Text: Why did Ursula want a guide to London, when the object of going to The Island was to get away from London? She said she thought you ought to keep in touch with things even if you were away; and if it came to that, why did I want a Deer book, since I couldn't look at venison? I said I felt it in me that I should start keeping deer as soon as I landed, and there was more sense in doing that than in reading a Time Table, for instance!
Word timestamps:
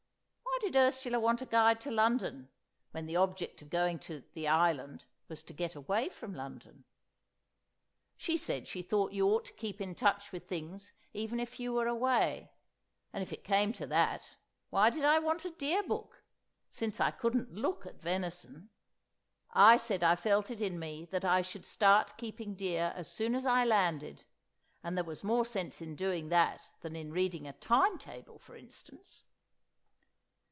Why 0.63 0.67
did 0.67 0.75
Ursula 0.75 1.19
want 1.19 1.41
a 1.41 1.47
guide 1.47 1.81
to 1.81 1.89
London, 1.91 2.47
when 2.91 3.07
the 3.07 3.15
object 3.15 3.63
of 3.63 3.71
going 3.71 3.97
to 4.01 4.23
The 4.33 4.47
Island 4.47 5.05
was 5.27 5.41
to 5.45 5.53
get 5.53 5.73
away 5.73 6.07
from 6.07 6.35
London? 6.35 6.83
She 8.15 8.37
said 8.37 8.67
she 8.67 8.83
thought 8.83 9.11
you 9.11 9.27
ought 9.27 9.45
to 9.45 9.53
keep 9.53 9.81
in 9.81 9.95
touch 9.95 10.31
with 10.31 10.47
things 10.47 10.91
even 11.13 11.39
if 11.39 11.59
you 11.59 11.73
were 11.73 11.87
away; 11.87 12.51
and 13.11 13.23
if 13.23 13.33
it 13.33 13.43
came 13.43 13.73
to 13.73 13.87
that, 13.87 14.29
why 14.69 14.91
did 14.91 15.03
I 15.03 15.17
want 15.17 15.45
a 15.45 15.49
Deer 15.49 15.81
book, 15.81 16.21
since 16.69 16.99
I 16.99 17.09
couldn't 17.09 17.55
look 17.55 17.87
at 17.87 17.99
venison? 18.03 18.69
I 19.49 19.77
said 19.77 20.03
I 20.03 20.15
felt 20.15 20.51
it 20.51 20.61
in 20.61 20.77
me 20.77 21.05
that 21.05 21.25
I 21.25 21.41
should 21.41 21.65
start 21.65 22.17
keeping 22.17 22.53
deer 22.53 22.93
as 22.95 23.11
soon 23.11 23.33
as 23.33 23.47
I 23.47 23.65
landed, 23.65 24.25
and 24.83 24.95
there 24.95 25.03
was 25.03 25.23
more 25.23 25.43
sense 25.45 25.81
in 25.81 25.95
doing 25.95 26.29
that 26.29 26.69
than 26.81 26.95
in 26.95 27.11
reading 27.11 27.47
a 27.47 27.53
Time 27.53 27.97
Table, 27.97 28.37
for 28.37 28.55
instance! 28.55 29.23